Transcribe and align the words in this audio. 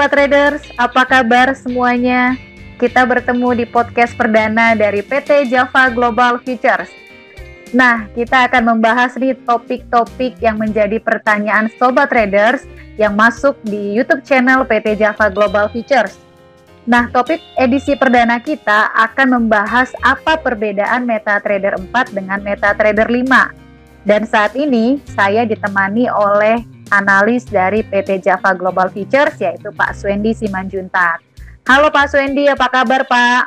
Sobat 0.00 0.16
Traders, 0.16 0.64
apa 0.80 1.04
kabar 1.04 1.52
semuanya? 1.52 2.32
Kita 2.80 3.04
bertemu 3.04 3.52
di 3.52 3.68
podcast 3.68 4.16
perdana 4.16 4.72
dari 4.72 5.04
PT 5.04 5.52
Java 5.52 5.92
Global 5.92 6.40
Futures. 6.40 6.88
Nah, 7.76 8.08
kita 8.16 8.48
akan 8.48 8.72
membahas 8.72 9.12
nih 9.20 9.36
topik-topik 9.44 10.40
yang 10.40 10.56
menjadi 10.56 10.96
pertanyaan 11.04 11.68
Sobat 11.76 12.08
Traders 12.08 12.64
yang 12.96 13.12
masuk 13.12 13.60
di 13.60 13.92
YouTube 13.92 14.24
channel 14.24 14.64
PT 14.64 15.04
Java 15.04 15.28
Global 15.28 15.68
Futures. 15.68 16.16
Nah, 16.88 17.12
topik 17.12 17.44
edisi 17.60 17.92
perdana 17.92 18.40
kita 18.40 18.96
akan 18.96 19.36
membahas 19.36 19.92
apa 20.00 20.40
perbedaan 20.40 21.04
MetaTrader 21.04 21.76
4 21.76 22.16
dengan 22.16 22.40
MetaTrader 22.40 23.04
5. 23.04 24.08
Dan 24.08 24.24
saat 24.24 24.56
ini 24.56 24.96
saya 25.12 25.44
ditemani 25.44 26.08
oleh 26.08 26.69
analis 26.90 27.46
dari 27.46 27.86
PT 27.86 28.26
Java 28.26 28.52
Global 28.52 28.90
Futures 28.90 29.38
yaitu 29.38 29.70
Pak 29.70 29.94
Swendi 29.94 30.34
Simanjuntak. 30.34 31.22
Halo 31.64 31.88
Pak 31.94 32.10
Swendi, 32.10 32.50
apa 32.50 32.66
kabar 32.66 33.06
Pak? 33.06 33.42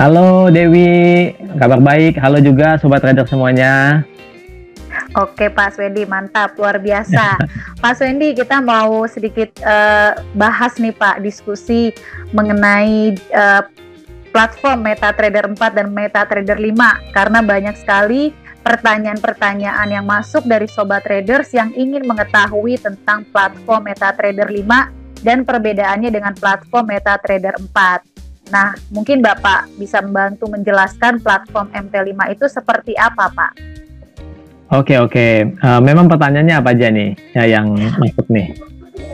Halo 0.00 0.48
Dewi, 0.48 1.32
kabar 1.60 1.80
baik. 1.80 2.16
Halo 2.16 2.40
juga 2.40 2.80
Sobat 2.80 3.04
Trader 3.04 3.28
semuanya. 3.28 4.00
Oke 5.18 5.50
Pak 5.50 5.76
Swendi, 5.76 6.08
mantap, 6.08 6.56
luar 6.56 6.80
biasa. 6.80 7.36
Pak 7.82 7.94
Swendi, 7.98 8.32
kita 8.32 8.62
mau 8.62 9.04
sedikit 9.10 9.50
uh, 9.60 10.16
bahas 10.38 10.78
nih 10.80 10.94
Pak, 10.94 11.20
diskusi 11.20 11.92
mengenai 12.32 13.18
uh, 13.34 13.62
platform 14.30 14.86
MetaTrader 14.86 15.50
4 15.52 15.78
dan 15.78 15.86
MetaTrader 15.90 16.58
5 16.58 17.14
karena 17.14 17.38
banyak 17.42 17.74
sekali 17.74 18.30
pertanyaan-pertanyaan 18.60 19.88
yang 19.88 20.04
masuk 20.04 20.44
dari 20.44 20.68
sobat 20.68 21.04
traders 21.04 21.50
yang 21.56 21.72
ingin 21.72 22.04
mengetahui 22.04 22.76
tentang 22.76 23.24
platform 23.32 23.88
MetaTrader 23.88 24.48
5 24.48 25.24
dan 25.24 25.44
perbedaannya 25.44 26.10
dengan 26.12 26.32
platform 26.36 26.92
MetaTrader 26.92 27.56
4. 27.56 28.50
Nah, 28.50 28.74
mungkin 28.90 29.22
Bapak 29.22 29.70
bisa 29.78 30.02
membantu 30.02 30.50
menjelaskan 30.50 31.22
platform 31.22 31.70
MT5 31.70 32.18
itu 32.34 32.46
seperti 32.50 32.98
apa, 32.98 33.30
Pak? 33.30 33.52
Oke, 34.70 34.98
oke. 34.98 35.26
Uh, 35.58 35.80
memang 35.82 36.06
pertanyaannya 36.06 36.54
apa 36.58 36.70
aja 36.74 36.90
nih 36.90 37.10
ya, 37.34 37.42
yang 37.46 37.74
masuk 37.98 38.26
nih? 38.30 38.54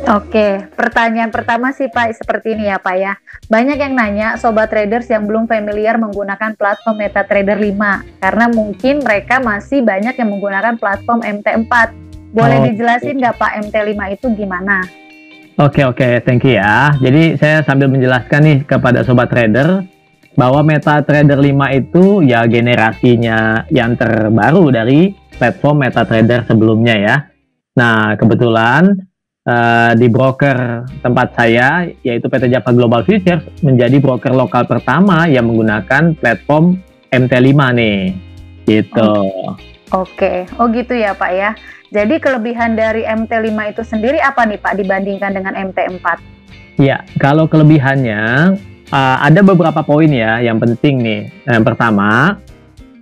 Oke, 0.06 0.70
pertanyaan 0.78 1.34
pertama 1.34 1.74
sih 1.74 1.90
Pak 1.90 2.14
seperti 2.14 2.54
ini 2.54 2.70
ya 2.70 2.78
Pak 2.78 2.94
ya. 2.94 3.18
Banyak 3.50 3.74
yang 3.74 3.98
nanya 3.98 4.38
sobat 4.38 4.70
traders 4.70 5.10
yang 5.10 5.26
belum 5.26 5.50
familiar 5.50 5.98
menggunakan 5.98 6.54
platform 6.54 7.02
MetaTrader 7.02 7.58
5 7.58 8.22
karena 8.22 8.46
mungkin 8.46 9.02
mereka 9.02 9.42
masih 9.42 9.82
banyak 9.82 10.14
yang 10.14 10.30
menggunakan 10.30 10.78
platform 10.78 11.26
MT4. 11.26 11.74
Boleh 12.30 12.58
oh, 12.62 12.64
dijelasin 12.70 13.18
nggak 13.18 13.34
Pak 13.34 13.52
MT5 13.66 13.98
itu 14.14 14.26
gimana? 14.38 14.86
Oke 15.58 15.82
oke, 15.82 16.22
thank 16.22 16.46
you 16.46 16.54
ya. 16.54 16.94
Jadi 17.02 17.34
saya 17.34 17.66
sambil 17.66 17.90
menjelaskan 17.90 18.40
nih 18.46 18.58
kepada 18.62 19.02
sobat 19.02 19.26
trader 19.26 19.82
bahwa 20.38 20.62
MetaTrader 20.62 21.42
5 21.42 21.82
itu 21.82 22.22
ya 22.22 22.46
generasinya 22.46 23.66
yang 23.74 23.98
terbaru 23.98 24.70
dari 24.70 25.18
platform 25.34 25.82
MetaTrader 25.82 26.46
sebelumnya 26.46 26.94
ya. 26.94 27.16
Nah, 27.74 28.14
kebetulan 28.14 28.94
uh, 29.46 29.92
di 29.94 30.06
broker 30.10 30.84
tempat 31.00 31.32
saya 31.38 31.88
yaitu 32.02 32.26
PT 32.26 32.50
Java 32.52 32.70
Global 32.74 33.02
Futures 33.06 33.46
menjadi 33.62 33.96
broker 34.02 34.34
lokal 34.34 34.66
pertama 34.66 35.30
yang 35.30 35.48
menggunakan 35.48 36.18
platform 36.18 36.82
MT5 37.14 37.54
nih 37.78 38.00
gitu. 38.66 39.10
Oke, 39.94 40.18
okay. 40.18 40.58
oh 40.58 40.66
gitu 40.74 40.98
ya 40.98 41.14
Pak 41.14 41.30
ya. 41.30 41.54
Jadi 41.94 42.18
kelebihan 42.18 42.74
dari 42.74 43.06
MT5 43.06 43.54
itu 43.70 43.82
sendiri 43.86 44.18
apa 44.18 44.42
nih 44.42 44.58
Pak 44.58 44.74
dibandingkan 44.82 45.30
dengan 45.38 45.54
MT4? 45.54 46.06
Ya, 46.82 47.06
kalau 47.22 47.46
kelebihannya 47.46 48.52
uh, 48.90 49.16
ada 49.22 49.40
beberapa 49.46 49.80
poin 49.86 50.10
ya 50.10 50.42
yang 50.42 50.58
penting 50.58 50.98
nih. 50.98 51.22
Yang 51.46 51.62
pertama, 51.72 52.42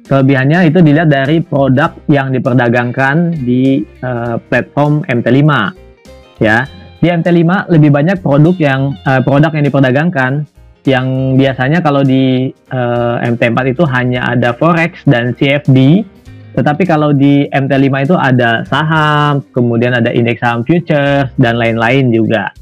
kelebihannya 0.04 0.68
itu 0.68 0.84
dilihat 0.84 1.08
dari 1.08 1.40
produk 1.40 1.96
yang 2.12 2.30
diperdagangkan 2.30 3.32
di 3.40 3.82
uh, 4.04 4.36
platform 4.52 5.00
MT5 5.08 5.83
ya. 6.40 6.66
Di 6.98 7.12
MT5 7.12 7.68
lebih 7.68 7.90
banyak 7.92 8.24
produk 8.24 8.56
yang 8.56 8.96
uh, 9.04 9.20
produk 9.20 9.52
yang 9.52 9.64
diperdagangkan. 9.68 10.32
Yang 10.84 11.06
biasanya 11.40 11.80
kalau 11.80 12.04
di 12.04 12.52
uh, 12.68 13.16
eh, 13.16 13.32
MT4 13.32 13.72
itu 13.72 13.88
hanya 13.88 14.28
ada 14.36 14.52
forex 14.52 15.00
dan 15.08 15.32
CFD 15.32 16.04
tetapi 16.54 16.86
kalau 16.86 17.10
di 17.10 17.50
MT5 17.50 17.90
itu 18.06 18.14
ada 18.14 18.62
saham, 18.70 19.42
kemudian 19.50 19.90
ada 19.90 20.14
indeks 20.14 20.38
saham 20.38 20.62
futures 20.62 21.26
dan 21.34 21.58
lain-lain 21.58 22.14
juga. 22.14 22.54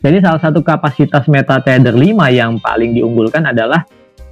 Jadi 0.00 0.24
salah 0.24 0.40
satu 0.40 0.64
kapasitas 0.64 1.28
MetaTrader 1.28 1.92
5 1.92 2.32
yang 2.32 2.56
paling 2.64 2.96
diunggulkan 2.96 3.44
adalah 3.52 3.84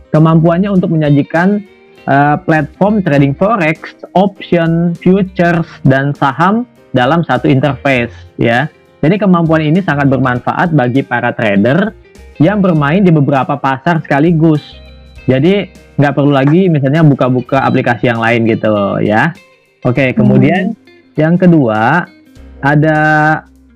kemampuannya 0.09 0.73
untuk 0.73 0.97
menyajikan 0.97 1.61
uh, 2.09 2.41
platform 2.49 3.05
trading 3.05 3.37
forex, 3.37 3.93
option, 4.17 4.97
futures 4.97 5.69
dan 5.85 6.17
saham 6.17 6.65
dalam 6.95 7.27
satu 7.27 7.51
interface 7.51 8.15
ya. 8.39 8.71
Jadi 9.05 9.21
kemampuan 9.21 9.61
ini 9.69 9.85
sangat 9.85 10.09
bermanfaat 10.09 10.73
bagi 10.73 11.05
para 11.05 11.35
trader 11.37 11.93
yang 12.41 12.65
bermain 12.65 13.05
di 13.05 13.13
beberapa 13.13 13.59
pasar 13.61 14.01
sekaligus. 14.01 14.63
Jadi 15.29 15.69
nggak 16.01 16.15
perlu 16.15 16.33
lagi 16.33 16.73
misalnya 16.73 17.05
buka-buka 17.05 17.61
aplikasi 17.67 18.09
yang 18.09 18.23
lain 18.23 18.49
gitu 18.49 19.03
ya. 19.05 19.35
Oke, 19.85 20.17
kemudian 20.17 20.73
hmm. 20.73 21.21
yang 21.21 21.37
kedua 21.37 22.09
ada 22.65 22.99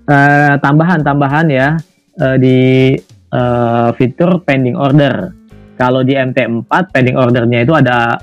uh, 0.08 0.54
tambahan-tambahan 0.64 1.46
ya 1.52 1.76
uh, 2.16 2.36
di 2.40 2.96
uh, 3.36 3.92
fitur 4.00 4.40
pending 4.48 4.78
order. 4.78 5.36
Kalau 5.76 6.02
di 6.02 6.16
MT4 6.16 6.90
pending 6.90 7.14
ordernya 7.20 7.62
itu 7.62 7.76
ada 7.76 8.16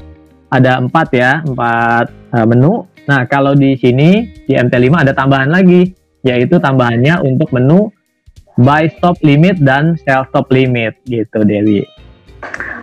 ada 0.49 0.81
empat 0.81 1.07
ya, 1.13 1.45
empat 1.45 2.09
uh, 2.33 2.45
menu 2.49 2.83
Nah, 3.05 3.29
kalau 3.29 3.53
di 3.53 3.77
sini 3.77 4.25
di 4.45 4.53
MT5 4.57 5.05
ada 5.05 5.13
tambahan 5.13 5.49
lagi, 5.49 5.93
yaitu 6.25 6.57
tambahannya 6.57 7.21
untuk 7.21 7.53
menu 7.53 7.93
buy 8.57 8.89
stop 8.97 9.19
limit 9.21 9.61
dan 9.61 9.93
sell 10.01 10.25
stop 10.31 10.49
limit 10.49 10.97
gitu 11.05 11.45
Dewi. 11.45 11.85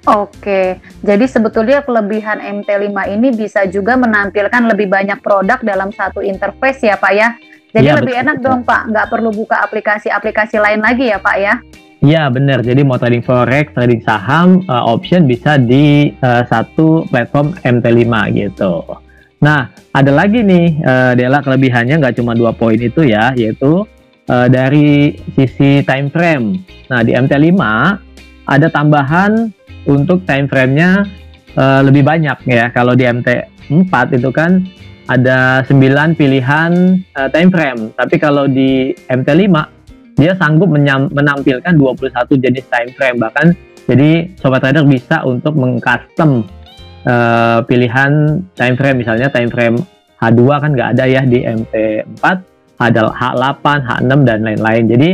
Oke, 0.03 0.83
jadi 1.07 1.25
sebetulnya 1.31 1.87
kelebihan 1.87 2.43
MT5 2.43 2.91
ini 3.15 3.29
bisa 3.31 3.63
juga 3.71 3.95
menampilkan 3.95 4.67
lebih 4.67 4.91
banyak 4.91 5.23
produk 5.23 5.63
dalam 5.63 5.95
satu 5.95 6.19
interface 6.19 6.83
ya 6.83 6.99
Pak 6.99 7.13
ya. 7.15 7.29
Jadi 7.73 7.87
ya, 7.87 7.95
lebih 7.97 8.15
betul, 8.19 8.23
enak 8.27 8.37
dong 8.43 8.61
Pak, 8.67 8.83
nggak 8.91 9.07
perlu 9.09 9.31
buka 9.31 9.63
aplikasi-aplikasi 9.63 10.59
lain 10.59 10.83
lagi 10.83 11.07
ya 11.07 11.23
Pak 11.23 11.37
ya. 11.39 11.55
Iya 12.03 12.27
benar, 12.35 12.67
jadi 12.67 12.83
mau 12.83 12.99
trading 12.99 13.23
forex, 13.23 13.71
trading 13.79 14.03
saham, 14.03 14.67
uh, 14.67 14.83
option 14.91 15.23
bisa 15.31 15.55
di 15.55 16.11
uh, 16.19 16.43
satu 16.51 17.07
platform 17.07 17.55
MT5 17.63 18.11
gitu. 18.35 18.83
Nah, 19.43 19.75
ada 19.91 20.13
lagi 20.15 20.39
nih 20.47 20.79
uh, 20.87 21.13
Dela 21.19 21.43
kelebihannya 21.43 21.99
nggak 21.99 22.15
cuma 22.23 22.39
dua 22.39 22.55
poin 22.55 22.79
itu 22.79 23.03
ya, 23.03 23.35
yaitu 23.35 23.83
uh, 24.31 24.47
dari 24.47 25.19
sisi 25.35 25.83
time 25.83 26.07
frame. 26.15 26.63
Nah, 26.87 27.03
di 27.03 27.11
MT5 27.11 27.59
ada 28.47 28.67
tambahan 28.71 29.51
untuk 29.91 30.23
time 30.31 30.47
frame-nya 30.47 31.03
uh, 31.59 31.83
lebih 31.83 32.07
banyak 32.07 32.39
ya. 32.47 32.71
Kalau 32.71 32.95
di 32.95 33.03
MT4 33.03 33.93
itu 34.15 34.31
kan 34.31 34.63
ada 35.11 35.67
9 35.67 36.15
pilihan 36.15 37.03
uh, 37.19 37.29
time 37.35 37.51
frame, 37.51 37.91
tapi 37.99 38.23
kalau 38.23 38.47
di 38.47 38.95
MT5 39.11 39.51
dia 40.23 40.39
sanggup 40.39 40.71
menampilkan 41.11 41.75
21 41.75 42.15
jenis 42.39 42.69
time 42.71 42.93
frame 42.95 43.19
bahkan 43.19 43.57
jadi 43.91 44.31
sobat 44.39 44.63
trader 44.63 44.87
bisa 44.87 45.25
untuk 45.27 45.57
mengcustom 45.59 46.47
uh, 47.07 47.65
pilihan 47.67 48.43
time 48.55 48.77
frame 48.79 48.99
misalnya 49.03 49.29
time 49.31 49.51
frame 49.51 49.77
H2 50.23 50.41
kan 50.63 50.71
nggak 50.75 50.89
ada 50.99 51.05
ya 51.11 51.23
di 51.27 51.43
MT4 51.43 52.25
ada 52.83 53.15
H8, 53.15 53.63
H6 53.63 54.13
dan 54.27 54.39
lain-lain. 54.43 54.85
Jadi 54.91 55.11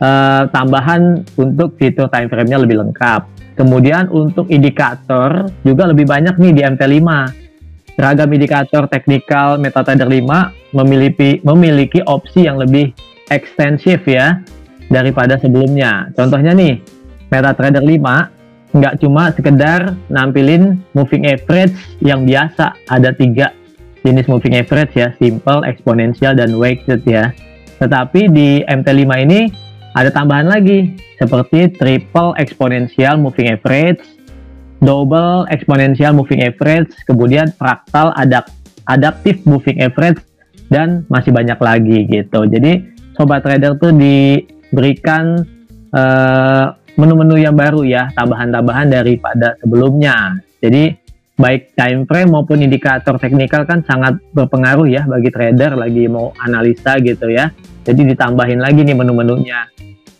uh, 0.00 0.48
tambahan 0.48 1.20
untuk 1.36 1.76
fitur 1.76 2.08
time 2.08 2.28
frame-nya 2.32 2.56
lebih 2.60 2.80
lengkap. 2.80 3.28
Kemudian 3.52 4.08
untuk 4.08 4.48
indikator 4.48 5.44
juga 5.60 5.84
lebih 5.84 6.08
banyak 6.08 6.40
nih 6.40 6.52
di 6.56 6.62
MT5 6.64 7.42
Ragam 7.92 8.32
indikator 8.32 8.88
teknikal 8.88 9.60
MetaTrader 9.60 10.08
5 10.08 10.80
memiliki 10.80 11.44
memiliki 11.44 12.00
opsi 12.08 12.48
yang 12.48 12.56
lebih 12.56 12.96
ekstensif 13.28 14.08
ya 14.08 14.40
daripada 14.88 15.36
sebelumnya. 15.36 16.08
Contohnya 16.16 16.56
nih, 16.56 16.80
MetaTrader 17.28 17.84
5 17.84 18.41
nggak 18.72 19.04
cuma 19.04 19.28
sekedar 19.36 19.96
nampilin 20.08 20.80
moving 20.96 21.28
average 21.28 21.76
yang 22.00 22.24
biasa 22.24 22.72
ada 22.88 23.12
tiga 23.12 23.52
jenis 24.02 24.26
moving 24.26 24.58
average 24.58 24.92
ya 24.98 25.14
simple, 25.20 25.62
exponential 25.62 26.34
dan 26.34 26.56
weighted 26.58 27.04
ya. 27.06 27.30
Tetapi 27.78 28.30
di 28.32 28.64
MT5 28.66 29.12
ini 29.28 29.40
ada 29.92 30.10
tambahan 30.10 30.48
lagi 30.48 30.96
seperti 31.20 31.70
triple 31.78 32.34
exponential 32.40 33.20
moving 33.20 33.52
average 33.52 34.02
double 34.82 35.46
exponential 35.52 36.10
moving 36.10 36.42
average 36.42 36.90
kemudian 37.06 37.54
fractal 37.54 38.10
adapt 38.18 38.50
adaptive 38.90 39.38
moving 39.46 39.78
average 39.78 40.18
dan 40.72 41.06
masih 41.06 41.30
banyak 41.30 41.58
lagi 41.60 41.98
gitu. 42.10 42.48
Jadi 42.48 42.82
sobat 43.14 43.44
trader 43.44 43.78
tuh 43.78 43.94
diberikan 43.94 45.44
uh, 45.94 46.74
menu-menu 46.96 47.40
yang 47.40 47.56
baru 47.56 47.82
ya, 47.86 48.12
tambahan-tambahan 48.12 48.92
daripada 48.92 49.56
sebelumnya. 49.60 50.36
Jadi 50.60 50.94
baik 51.36 51.74
time 51.74 52.04
frame 52.04 52.30
maupun 52.30 52.60
indikator 52.60 53.16
teknikal 53.16 53.64
kan 53.64 53.80
sangat 53.82 54.20
berpengaruh 54.36 54.86
ya 54.86 55.02
bagi 55.08 55.32
trader 55.32 55.74
lagi 55.74 56.06
mau 56.06 56.30
analisa 56.38 57.00
gitu 57.00 57.32
ya. 57.32 57.50
Jadi 57.82 58.14
ditambahin 58.14 58.60
lagi 58.62 58.84
nih 58.86 58.94
menu-menunya. 58.94 59.66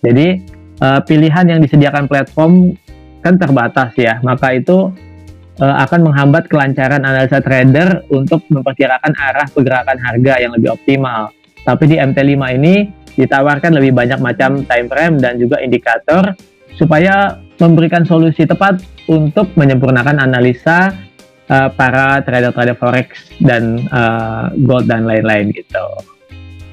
Jadi 0.02 0.42
uh, 0.82 1.00
pilihan 1.04 1.46
yang 1.46 1.60
disediakan 1.62 2.10
platform 2.10 2.74
kan 3.22 3.38
terbatas 3.38 3.94
ya, 3.94 4.18
maka 4.26 4.50
itu 4.58 4.90
uh, 5.62 5.76
akan 5.86 6.10
menghambat 6.10 6.50
kelancaran 6.50 7.06
analisa 7.06 7.38
trader 7.38 8.02
untuk 8.10 8.42
memperkirakan 8.50 9.14
arah 9.14 9.46
pergerakan 9.46 9.98
harga 10.02 10.42
yang 10.42 10.52
lebih 10.58 10.74
optimal. 10.74 11.30
Tapi 11.62 11.94
di 11.94 11.96
MT5 12.02 12.34
ini 12.58 12.74
ditawarkan 13.14 13.78
lebih 13.78 13.94
banyak 13.94 14.18
macam 14.18 14.66
time 14.66 14.88
frame 14.90 15.16
dan 15.22 15.38
juga 15.38 15.62
indikator 15.62 16.34
supaya 16.76 17.40
memberikan 17.60 18.02
solusi 18.02 18.42
tepat 18.48 18.82
untuk 19.06 19.50
menyempurnakan 19.54 20.18
analisa 20.18 20.94
uh, 21.50 21.68
para 21.72 22.22
trader-trader 22.24 22.76
forex 22.78 23.30
dan 23.42 23.86
uh, 23.90 24.50
gold 24.66 24.88
dan 24.88 25.06
lain-lain 25.06 25.52
gitu. 25.54 25.84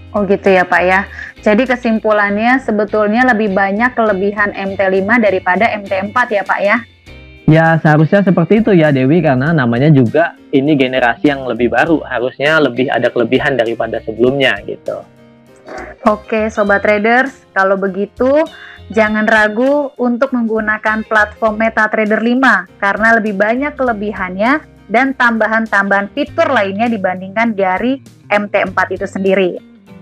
Oh 0.10 0.26
gitu 0.26 0.50
ya 0.50 0.66
Pak 0.66 0.82
ya. 0.82 1.06
Jadi 1.40 1.70
kesimpulannya 1.70 2.58
sebetulnya 2.66 3.30
lebih 3.30 3.54
banyak 3.54 3.94
kelebihan 3.94 4.52
MT5 4.58 5.06
daripada 5.22 5.70
MT4 5.78 6.18
ya 6.34 6.44
Pak 6.44 6.60
ya? 6.66 6.78
Ya 7.50 7.82
seharusnya 7.82 8.22
seperti 8.22 8.62
itu 8.62 8.78
ya 8.78 8.94
Dewi 8.94 9.26
karena 9.26 9.50
namanya 9.50 9.90
juga 9.90 10.38
ini 10.54 10.78
generasi 10.78 11.34
yang 11.34 11.50
lebih 11.50 11.74
baru 11.74 11.98
harusnya 12.06 12.62
lebih 12.62 12.90
ada 12.94 13.10
kelebihan 13.10 13.58
daripada 13.58 13.98
sebelumnya 14.06 14.58
gitu. 14.66 15.02
Oke 16.06 16.50
Sobat 16.54 16.86
Traders, 16.86 17.34
kalau 17.54 17.78
begitu 17.78 18.46
jangan 18.90 19.30
ragu 19.30 19.94
untuk 19.98 20.34
menggunakan 20.34 21.06
platform 21.06 21.62
MetaTrader 21.62 22.22
5 22.22 22.82
karena 22.82 23.08
lebih 23.18 23.38
banyak 23.38 23.74
kelebihannya 23.78 24.66
dan 24.90 25.14
tambahan-tambahan 25.14 26.10
fitur 26.18 26.50
lainnya 26.50 26.90
dibandingkan 26.90 27.54
dari 27.54 28.02
MT4 28.34 28.78
itu 28.98 29.06
sendiri. 29.06 29.52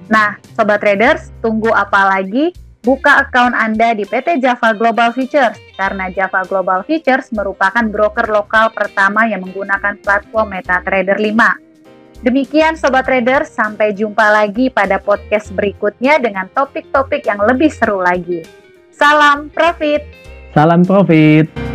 Nah, 0.08 0.40
Sobat 0.56 0.80
Traders, 0.80 1.36
tunggu 1.44 1.76
apa 1.76 2.08
lagi? 2.08 2.56
Buka 2.80 3.28
akun 3.28 3.52
Anda 3.52 3.92
di 3.92 4.08
PT 4.08 4.40
Java 4.40 4.72
Global 4.72 5.12
Futures, 5.12 5.60
karena 5.76 6.08
Java 6.08 6.48
Global 6.48 6.88
Futures 6.88 7.28
merupakan 7.36 7.84
broker 7.84 8.32
lokal 8.32 8.72
pertama 8.72 9.28
yang 9.28 9.44
menggunakan 9.44 10.00
platform 10.00 10.56
MetaTrader 10.56 11.20
5. 11.20 12.24
Demikian 12.24 12.80
Sobat 12.80 13.12
Traders, 13.12 13.52
sampai 13.52 13.92
jumpa 13.92 14.32
lagi 14.32 14.72
pada 14.72 15.04
podcast 15.04 15.52
berikutnya 15.52 16.24
dengan 16.24 16.48
topik-topik 16.56 17.28
yang 17.28 17.44
lebih 17.44 17.68
seru 17.68 18.00
lagi. 18.00 18.67
Salam 18.98 19.54
profit! 19.54 20.02
Salam 20.58 20.82
profit! 20.82 21.67